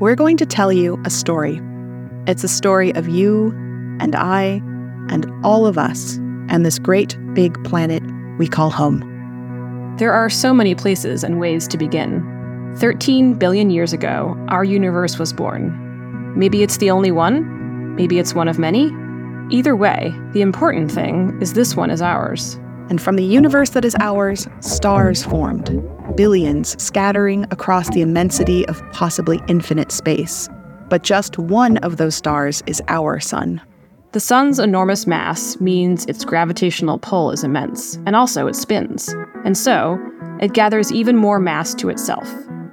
we're 0.00 0.16
going 0.16 0.38
to 0.38 0.46
tell 0.46 0.72
you 0.72 0.98
a 1.04 1.10
story. 1.10 1.60
It's 2.26 2.42
a 2.42 2.48
story 2.48 2.92
of 2.94 3.06
you 3.06 3.50
and 4.00 4.16
I 4.16 4.62
and 5.10 5.30
all 5.44 5.66
of 5.66 5.76
us 5.76 6.16
and 6.48 6.64
this 6.64 6.78
great 6.78 7.18
big 7.34 7.62
planet 7.64 8.02
we 8.38 8.48
call 8.48 8.70
home. 8.70 9.06
There 9.98 10.12
are 10.12 10.30
so 10.30 10.54
many 10.54 10.74
places 10.74 11.22
and 11.22 11.38
ways 11.38 11.68
to 11.68 11.76
begin. 11.76 12.26
13 12.78 13.34
billion 13.34 13.68
years 13.68 13.92
ago, 13.92 14.34
our 14.48 14.64
universe 14.64 15.18
was 15.18 15.34
born. 15.34 16.38
Maybe 16.38 16.62
it's 16.62 16.78
the 16.78 16.90
only 16.90 17.10
one, 17.10 17.94
maybe 17.94 18.18
it's 18.18 18.32
one 18.32 18.48
of 18.48 18.58
many. 18.58 18.90
Either 19.54 19.76
way, 19.76 20.14
the 20.32 20.40
important 20.40 20.90
thing 20.90 21.36
is 21.42 21.52
this 21.52 21.76
one 21.76 21.90
is 21.90 22.00
ours. 22.00 22.58
And 22.90 23.00
from 23.00 23.16
the 23.16 23.24
universe 23.24 23.70
that 23.70 23.84
is 23.84 23.96
ours, 24.00 24.48
stars 24.60 25.24
formed, 25.24 25.80
billions 26.16 26.80
scattering 26.82 27.44
across 27.44 27.88
the 27.90 28.02
immensity 28.02 28.66
of 28.66 28.82
possibly 28.92 29.40
infinite 29.46 29.92
space. 29.92 30.48
But 30.88 31.04
just 31.04 31.38
one 31.38 31.76
of 31.78 31.96
those 31.96 32.16
stars 32.16 32.64
is 32.66 32.82
our 32.88 33.20
sun. 33.20 33.62
The 34.10 34.18
sun's 34.18 34.58
enormous 34.58 35.06
mass 35.06 35.60
means 35.60 36.04
its 36.06 36.24
gravitational 36.24 36.98
pull 36.98 37.30
is 37.30 37.44
immense, 37.44 37.94
and 38.06 38.16
also 38.16 38.48
it 38.48 38.56
spins. 38.56 39.14
And 39.44 39.56
so, 39.56 39.96
it 40.40 40.52
gathers 40.52 40.90
even 40.90 41.16
more 41.16 41.38
mass 41.38 41.74
to 41.76 41.90
itself, 41.90 42.28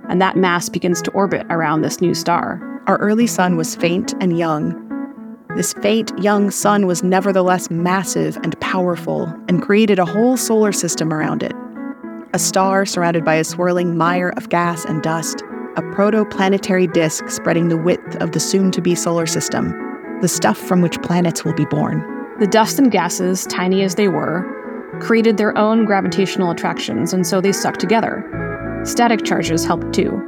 and 0.09 0.19
that 0.19 0.35
mass 0.35 0.67
begins 0.67 0.99
to 1.03 1.11
orbit 1.11 1.45
around 1.51 1.83
this 1.83 2.01
new 2.01 2.15
star. 2.15 2.59
Our 2.87 2.97
early 2.97 3.27
sun 3.27 3.55
was 3.55 3.75
faint 3.75 4.15
and 4.19 4.35
young. 4.35 4.86
This 5.57 5.73
faint, 5.73 6.13
young 6.19 6.51
sun 6.51 6.85
was 6.85 7.01
nevertheless 7.01 7.71
massive 7.71 8.37
and 8.43 8.57
powerful 8.59 9.23
and 9.47 9.59
created 9.59 9.97
a 9.97 10.05
whole 10.05 10.37
solar 10.37 10.71
system 10.71 11.11
around 11.11 11.41
it. 11.41 11.51
A 12.33 12.37
star 12.37 12.85
surrounded 12.85 13.25
by 13.25 13.33
a 13.33 13.43
swirling 13.43 13.97
mire 13.97 14.29
of 14.37 14.49
gas 14.49 14.85
and 14.85 15.01
dust, 15.01 15.41
a 15.75 15.81
protoplanetary 15.81 16.93
disk 16.93 17.27
spreading 17.29 17.69
the 17.69 17.77
width 17.77 18.17
of 18.17 18.33
the 18.33 18.39
soon 18.39 18.69
to 18.69 18.81
be 18.81 18.93
solar 18.93 19.25
system 19.25 19.73
the 20.21 20.27
stuff 20.27 20.59
from 20.59 20.81
which 20.81 21.01
planets 21.01 21.43
will 21.43 21.53
be 21.53 21.65
born. 21.65 22.03
The 22.39 22.47
dust 22.47 22.77
and 22.77 22.91
gases, 22.91 23.47
tiny 23.47 23.81
as 23.81 23.95
they 23.95 24.09
were, 24.09 24.45
created 24.99 25.37
their 25.37 25.57
own 25.57 25.85
gravitational 25.85 26.51
attractions, 26.51 27.13
and 27.13 27.25
so 27.25 27.41
they 27.41 27.51
stuck 27.51 27.77
together. 27.77 28.23
Static 28.83 29.23
charges 29.23 29.65
helped 29.65 29.91
too. 29.93 30.21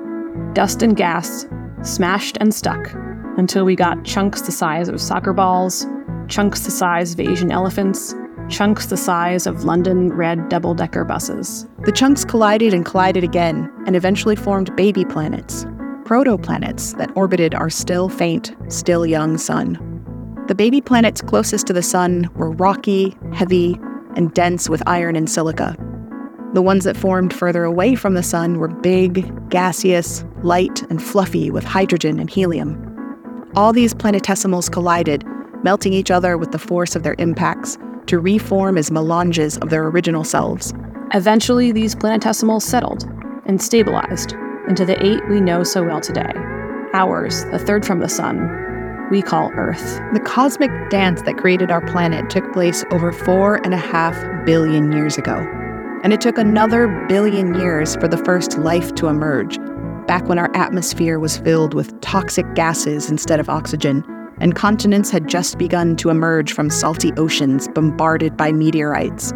Dust 0.54 0.82
and 0.82 0.96
gas 0.96 1.48
smashed 1.84 2.38
and 2.40 2.54
stuck 2.54 2.92
until 3.40 3.66
we 3.66 3.76
got 3.76 4.04
chunks 4.04 4.42
the 4.42 4.52
size 4.52 4.90
of 4.90 5.02
soccer 5.02 5.34
balls, 5.34 5.88
chunks 6.28 6.60
the 6.62 6.72
size 6.72 7.14
of 7.14 7.20
Asian 7.22 7.52
elephants, 7.52 8.14
chunks 8.50 8.88
the 8.88 8.98
size 8.98 9.48
of 9.48 9.64
London 9.64 10.12
red 10.12 10.50
double 10.50 10.74
decker 10.74 11.06
buses. 11.06 11.66
The 11.86 11.92
chunks 11.92 12.26
collided 12.26 12.74
and 12.74 12.86
collided 12.86 13.24
again, 13.24 13.72
and 13.88 13.96
eventually 13.96 14.36
formed 14.36 14.76
baby 14.76 15.06
planets, 15.06 15.64
protoplanets 16.04 16.98
that 16.98 17.12
orbited 17.16 17.56
our 17.56 17.70
still 17.70 18.10
faint, 18.10 18.56
still 18.68 19.06
young 19.06 19.38
sun. 19.38 19.78
The 20.48 20.56
baby 20.56 20.82
planets 20.82 21.22
closest 21.22 21.66
to 21.68 21.74
the 21.74 21.84
sun 21.84 22.30
were 22.36 22.52
rocky, 22.52 23.16
heavy, 23.34 23.80
and 24.16 24.34
dense 24.34 24.70
with 24.70 24.84
iron 24.86 25.16
and 25.16 25.30
silica. 25.30 25.78
The 26.54 26.64
ones 26.64 26.84
that 26.84 26.98
formed 26.98 27.32
further 27.32 27.64
away 27.64 27.94
from 27.94 28.16
the 28.16 28.24
sun 28.24 28.58
were 28.58 28.68
big, 28.68 29.50
gaseous, 29.50 30.26
light, 30.42 30.82
and 30.90 31.02
fluffy 31.02 31.52
with 31.52 31.64
hydrogen 31.64 32.20
and 32.20 32.30
helium. 32.30 32.89
All 33.56 33.74
these 33.74 33.96
planetesimals 33.96 34.72
collided, 34.72 35.26
melting 35.64 35.92
each 35.92 36.12
other 36.12 36.38
with 36.38 36.52
the 36.52 36.60
force 36.60 36.96
of 36.96 37.02
their 37.02 37.16
impacts 37.18 37.78
to 38.06 38.20
reform 38.20 38.78
as 38.78 38.92
melanges 38.92 39.58
of 39.58 39.70
their 39.72 39.88
original 39.88 40.24
selves. 40.24 40.72
Eventually, 41.14 41.72
these 41.72 41.96
planetesimals 41.96 42.62
settled 42.62 43.06
and 43.46 43.60
stabilized 43.60 44.34
into 44.68 44.86
the 44.86 45.04
eight 45.04 45.28
we 45.30 45.42
know 45.42 45.64
so 45.64 45.84
well 45.84 46.00
today. 46.00 46.32
Ours, 46.94 47.46
the 47.46 47.58
third 47.58 47.86
from 47.86 48.00
the 48.00 48.10
sun, 48.10 49.08
we 49.10 49.24
call 49.24 49.52
Earth. 49.56 50.00
The 50.14 50.20
cosmic 50.20 50.70
dance 50.92 51.24
that 51.24 51.38
created 51.38 51.72
our 51.72 51.86
planet 51.88 52.30
took 52.30 52.54
place 52.54 52.86
over 52.92 53.12
four 53.12 53.56
and 53.66 53.74
a 53.74 53.78
half 53.78 54.16
billion 54.46 54.92
years 54.92 55.18
ago. 55.18 55.38
And 56.04 56.14
it 56.14 56.22
took 56.22 56.38
another 56.38 56.88
billion 57.10 57.56
years 57.56 57.96
for 57.96 58.08
the 58.08 58.24
first 58.24 58.60
life 58.60 58.94
to 58.96 59.08
emerge, 59.08 59.58
back 60.10 60.28
when 60.28 60.40
our 60.40 60.50
atmosphere 60.56 61.20
was 61.20 61.38
filled 61.38 61.76
with 61.76 62.02
toxic 62.02 62.56
gases 62.56 63.12
instead 63.12 63.40
of 63.40 63.48
oxygen, 63.48 64.04
and 64.40 64.56
continents 64.56 65.12
had 65.12 65.28
just 65.28 65.60
begun 65.60 65.96
to 65.96 66.10
emerge 66.10 66.52
from 66.52 66.72
salty 66.72 67.14
oceans 67.16 67.68
bombarded 67.76 68.36
by 68.36 68.52
meteorites. 68.52 69.32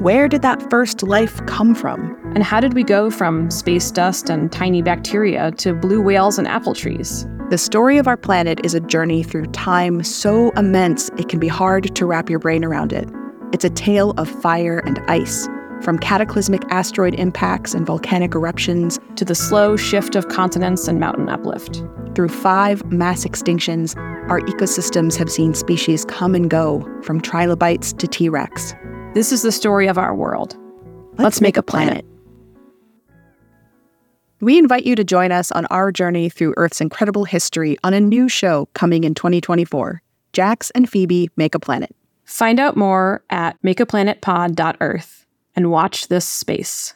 Where 0.00 0.26
did 0.26 0.42
that 0.42 0.68
first 0.68 1.04
life 1.04 1.36
come 1.46 1.76
from? 1.76 2.12
And 2.34 2.42
how 2.42 2.58
did 2.58 2.74
we 2.74 2.82
go 2.82 3.08
from 3.08 3.52
space 3.52 3.92
dust 3.92 4.28
and 4.28 4.50
tiny 4.50 4.82
bacteria 4.82 5.52
to 5.58 5.74
blue 5.74 6.02
whales 6.02 6.40
and 6.40 6.48
apple 6.48 6.74
trees? 6.74 7.24
The 7.50 7.56
story 7.56 7.96
of 7.96 8.08
our 8.08 8.16
planet 8.16 8.58
is 8.64 8.74
a 8.74 8.80
journey 8.80 9.22
through 9.22 9.46
time 9.52 10.02
so 10.02 10.50
immense 10.56 11.08
it 11.10 11.28
can 11.28 11.38
be 11.38 11.46
hard 11.46 11.94
to 11.94 12.04
wrap 12.04 12.28
your 12.28 12.40
brain 12.40 12.64
around 12.64 12.92
it. 12.92 13.08
It's 13.52 13.64
a 13.64 13.70
tale 13.70 14.10
of 14.16 14.28
fire 14.28 14.80
and 14.86 14.98
ice, 15.06 15.46
from 15.84 15.98
cataclysmic 15.98 16.62
asteroid 16.70 17.14
impacts 17.14 17.74
and 17.74 17.86
volcanic 17.86 18.34
eruptions 18.34 18.98
to 19.16 19.24
the 19.24 19.34
slow 19.34 19.76
shift 19.76 20.16
of 20.16 20.28
continents 20.28 20.88
and 20.88 20.98
mountain 20.98 21.28
uplift. 21.28 21.84
Through 22.14 22.30
five 22.30 22.84
mass 22.90 23.24
extinctions, 23.24 23.94
our 24.30 24.40
ecosystems 24.40 25.16
have 25.16 25.30
seen 25.30 25.52
species 25.52 26.04
come 26.06 26.34
and 26.34 26.48
go, 26.48 26.88
from 27.02 27.20
trilobites 27.20 27.92
to 27.92 28.06
T 28.06 28.30
Rex. 28.30 28.74
This 29.12 29.30
is 29.30 29.42
the 29.42 29.52
story 29.52 29.86
of 29.86 29.98
our 29.98 30.14
world. 30.14 30.56
Let's, 31.12 31.20
Let's 31.20 31.40
make, 31.40 31.48
make 31.48 31.56
a 31.58 31.62
planet. 31.62 32.04
planet. 32.04 32.06
We 34.40 34.58
invite 34.58 34.84
you 34.84 34.96
to 34.96 35.04
join 35.04 35.32
us 35.32 35.52
on 35.52 35.66
our 35.66 35.92
journey 35.92 36.28
through 36.28 36.54
Earth's 36.56 36.80
incredible 36.80 37.24
history 37.24 37.76
on 37.84 37.94
a 37.94 38.00
new 38.00 38.28
show 38.28 38.68
coming 38.74 39.04
in 39.04 39.14
2024 39.14 40.02
Jax 40.32 40.70
and 40.70 40.88
Phoebe 40.88 41.28
Make 41.36 41.54
a 41.54 41.60
Planet. 41.60 41.94
Find 42.24 42.58
out 42.58 42.76
more 42.76 43.22
at 43.30 43.60
makeaplanetpod.earth 43.62 45.23
and 45.56 45.70
watch 45.70 46.08
this 46.08 46.28
space. 46.28 46.94